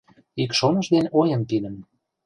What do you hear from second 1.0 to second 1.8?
ойым пидын